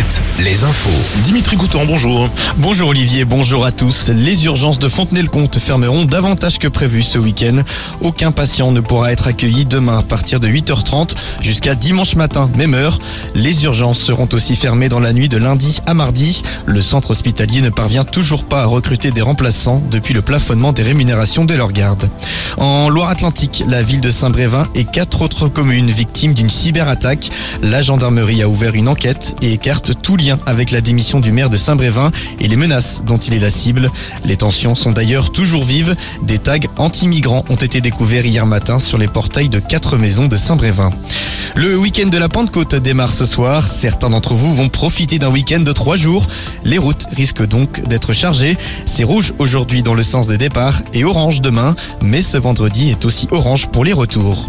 7, 0.00 0.22
les 0.44 0.64
infos. 0.64 0.88
Dimitri 1.24 1.56
Coutan, 1.56 1.84
bonjour. 1.84 2.30
Bonjour 2.56 2.88
Olivier, 2.88 3.26
bonjour 3.26 3.66
à 3.66 3.72
tous. 3.72 4.08
Les 4.08 4.46
urgences 4.46 4.78
de 4.78 4.88
Fontenay-le-Comte 4.88 5.58
fermeront 5.58 6.06
davantage 6.06 6.58
que 6.58 6.68
prévu 6.68 7.02
ce 7.02 7.18
week-end. 7.18 7.56
Aucun 8.00 8.32
patient 8.32 8.72
ne 8.72 8.80
pourra 8.80 9.12
être 9.12 9.26
accueilli 9.26 9.66
demain 9.66 9.98
à 9.98 10.02
partir 10.02 10.40
de 10.40 10.48
8h30 10.48 11.10
jusqu'à 11.42 11.74
dimanche 11.74 12.14
matin, 12.14 12.48
même 12.56 12.72
heure. 12.72 12.98
Les 13.34 13.64
urgences 13.64 13.98
seront 13.98 14.28
aussi 14.32 14.56
fermées 14.56 14.88
dans 14.88 15.00
la 15.00 15.12
nuit 15.12 15.28
de 15.28 15.36
lundi 15.36 15.82
à 15.84 15.92
mardi. 15.92 16.42
Le 16.64 16.80
centre 16.80 17.10
hospitalier 17.10 17.60
ne 17.60 17.68
parvient 17.68 18.04
toujours 18.04 18.44
pas 18.44 18.62
à 18.62 18.66
recruter 18.66 19.10
des 19.10 19.22
remplaçants 19.22 19.82
depuis 19.90 20.14
le 20.14 20.22
plafonnement 20.22 20.72
des 20.72 20.82
rémunérations 20.82 21.44
de 21.44 21.54
leur 21.54 21.72
garde. 21.72 22.08
En 22.56 22.88
Loire-Atlantique, 22.88 23.64
la 23.68 23.82
ville 23.82 24.00
de 24.00 24.10
Saint-Brévin 24.10 24.66
et 24.74 24.84
quatre 24.84 25.20
autres 25.20 25.48
communes 25.48 25.90
victimes 25.90 26.32
d'une 26.32 26.50
cyberattaque. 26.50 27.30
La 27.62 27.82
gendarmerie 27.82 28.42
a 28.42 28.48
ouvert 28.48 28.74
une 28.74 28.88
enquête 28.88 29.36
et 29.42 29.52
écarte 29.52 29.89
tout 29.94 30.16
lien 30.16 30.38
avec 30.46 30.70
la 30.70 30.80
démission 30.80 31.20
du 31.20 31.32
maire 31.32 31.50
de 31.50 31.56
Saint-Brévin 31.56 32.10
et 32.40 32.48
les 32.48 32.56
menaces 32.56 33.02
dont 33.06 33.18
il 33.18 33.34
est 33.34 33.38
la 33.38 33.50
cible. 33.50 33.90
Les 34.24 34.36
tensions 34.36 34.74
sont 34.74 34.92
d'ailleurs 34.92 35.30
toujours 35.30 35.64
vives. 35.64 35.96
Des 36.22 36.38
tags 36.38 36.58
anti-migrants 36.76 37.44
ont 37.48 37.56
été 37.56 37.80
découverts 37.80 38.26
hier 38.26 38.46
matin 38.46 38.78
sur 38.78 38.98
les 38.98 39.08
portails 39.08 39.48
de 39.48 39.58
quatre 39.58 39.96
maisons 39.96 40.26
de 40.26 40.36
Saint-Brévin. 40.36 40.90
Le 41.56 41.76
week-end 41.76 42.06
de 42.06 42.18
la 42.18 42.28
Pentecôte 42.28 42.76
démarre 42.76 43.12
ce 43.12 43.26
soir. 43.26 43.66
Certains 43.66 44.10
d'entre 44.10 44.34
vous 44.34 44.54
vont 44.54 44.68
profiter 44.68 45.18
d'un 45.18 45.30
week-end 45.30 45.60
de 45.60 45.72
trois 45.72 45.96
jours. 45.96 46.26
Les 46.64 46.78
routes 46.78 47.06
risquent 47.16 47.46
donc 47.46 47.86
d'être 47.88 48.12
chargées. 48.12 48.56
C'est 48.86 49.04
rouge 49.04 49.32
aujourd'hui 49.38 49.82
dans 49.82 49.94
le 49.94 50.02
sens 50.02 50.28
des 50.28 50.38
départs 50.38 50.80
et 50.94 51.04
orange 51.04 51.40
demain. 51.40 51.74
Mais 52.02 52.22
ce 52.22 52.36
vendredi 52.36 52.90
est 52.90 53.04
aussi 53.04 53.26
orange 53.30 53.66
pour 53.68 53.84
les 53.84 53.92
retours. 53.92 54.48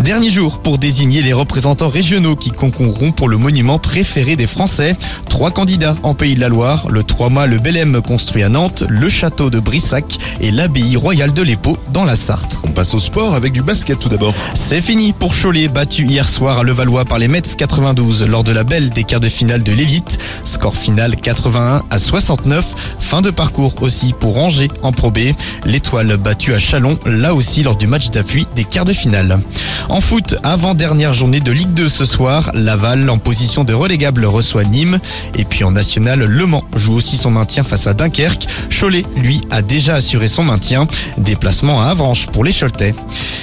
Dernier 0.00 0.30
jour 0.30 0.58
pour 0.58 0.78
désigner 0.78 1.22
les 1.22 1.32
représentants 1.32 1.88
régionaux 1.88 2.36
qui 2.36 2.50
concourront 2.50 3.12
pour 3.12 3.28
le 3.28 3.38
monument 3.38 3.78
préféré 3.78 4.36
des 4.36 4.46
Français. 4.46 4.96
Trois 5.28 5.50
candidats 5.50 5.96
en 6.02 6.14
Pays 6.14 6.34
de 6.34 6.40
la 6.40 6.48
Loire, 6.48 6.88
le 6.90 7.02
Trois-Mâts, 7.02 7.46
le 7.46 7.58
Bélème 7.58 8.00
construit 8.02 8.42
à 8.42 8.48
Nantes, 8.48 8.84
le 8.88 9.08
château 9.08 9.50
de 9.50 9.60
Brissac 9.60 10.18
et 10.40 10.50
l'abbaye 10.50 10.96
royale 10.96 11.32
de 11.32 11.42
l'Épau 11.42 11.78
dans 11.92 12.04
la 12.04 12.16
Sarthe. 12.16 12.58
On 12.64 12.70
passe 12.70 12.94
au 12.94 12.98
sport 12.98 13.34
avec 13.34 13.52
du 13.52 13.62
basket 13.62 13.98
tout 13.98 14.08
d'abord. 14.08 14.34
C'est 14.54 14.82
fini 14.82 15.12
pour 15.12 15.32
Cholet, 15.34 15.68
battu 15.68 16.04
hier 16.04 16.28
soir 16.28 16.58
à 16.58 16.62
Levallois 16.64 17.04
par 17.04 17.18
les 17.18 17.28
Mets 17.28 17.42
92 17.42 18.26
lors 18.26 18.44
de 18.44 18.52
la 18.52 18.64
belle 18.64 18.90
des 18.90 19.04
quarts 19.04 19.20
de 19.20 19.28
finale 19.28 19.62
de 19.62 19.72
l'élite. 19.72 20.18
Score 20.44 20.76
final 20.76 21.16
81 21.16 21.82
à 21.90 21.98
69. 21.98 22.96
Fin 22.98 23.22
de 23.22 23.30
parcours 23.30 23.74
aussi 23.80 24.12
pour 24.12 24.38
Angers 24.38 24.70
en 24.82 24.92
Pro 24.92 25.10
B. 25.10 25.18
L'étoile 25.64 26.16
battue 26.16 26.52
à 26.52 26.58
Chalon, 26.58 26.98
là 27.06 27.34
aussi 27.34 27.62
lors 27.62 27.76
du 27.76 27.86
match 27.86 28.10
d'appui 28.10 28.46
des 28.54 28.64
quarts 28.64 28.84
de 28.84 28.92
finale. 28.92 29.40
En 29.88 30.00
foot, 30.00 30.36
avant-dernière 30.42 31.12
journée 31.12 31.40
de 31.40 31.52
Ligue 31.52 31.74
2 31.74 31.88
ce 31.88 32.04
soir, 32.04 32.50
Laval 32.54 33.08
en 33.10 33.18
position 33.18 33.64
de 33.64 33.74
relégable 33.74 34.24
reçoit 34.24 34.64
Nîmes. 34.64 34.98
Et 35.36 35.44
puis 35.44 35.62
en 35.62 35.72
national, 35.72 36.20
Le 36.20 36.46
Mans 36.46 36.64
joue 36.74 36.94
aussi 36.94 37.16
son 37.16 37.30
maintien 37.30 37.64
face 37.64 37.86
à 37.86 37.92
Dunkerque. 37.92 38.46
Cholet, 38.70 39.04
lui, 39.16 39.42
a 39.50 39.62
déjà 39.62 39.94
assuré 39.94 40.28
son 40.28 40.42
maintien. 40.42 40.88
Déplacement 41.18 41.82
à 41.82 41.86
Avranches 41.86 42.26
pour 42.28 42.44
les 42.44 42.52
Choletais. 42.52 42.94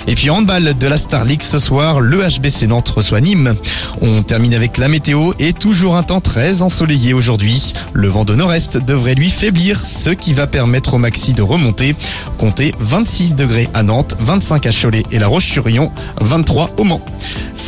Et 0.07 0.15
puis 0.15 0.29
handball 0.29 0.77
de 0.77 0.87
la 0.87 0.97
Star 0.97 1.25
League 1.25 1.43
ce 1.43 1.59
soir, 1.59 1.99
le 1.99 2.27
HBC 2.27 2.67
Nantes 2.67 2.89
reçoit 2.89 3.21
Nîmes. 3.21 3.53
On 4.01 4.23
termine 4.23 4.55
avec 4.55 4.77
la 4.77 4.87
météo 4.87 5.33
et 5.37 5.53
toujours 5.53 5.95
un 5.95 6.03
temps 6.03 6.21
très 6.21 6.63
ensoleillé 6.63 7.13
aujourd'hui. 7.13 7.73
Le 7.93 8.07
vent 8.07 8.25
de 8.25 8.33
nord-est 8.33 8.77
devrait 8.77 9.15
lui 9.15 9.29
faiblir, 9.29 9.85
ce 9.85 10.09
qui 10.09 10.33
va 10.33 10.47
permettre 10.47 10.95
au 10.95 10.97
maxi 10.97 11.33
de 11.33 11.43
remonter. 11.43 11.95
Comptez 12.39 12.73
26 12.79 13.35
degrés 13.35 13.69
à 13.73 13.83
Nantes, 13.83 14.15
25 14.19 14.65
à 14.65 14.71
Cholet 14.71 15.03
et 15.11 15.19
la 15.19 15.27
Roche-sur-Yon, 15.27 15.91
23 16.31 16.75
au 16.77 16.85
Mans. 16.85 17.01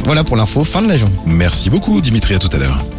Voilà 0.06 0.23
pour 0.23 0.38
l'info, 0.38 0.64
fin 0.64 0.81
de 0.81 0.88
la. 0.88 1.09
Merci 1.25 1.69
beaucoup 1.69 2.00
Dimitri, 2.00 2.33
à 2.33 2.39
tout 2.39 2.50
à 2.53 2.59
l'heure. 2.59 2.92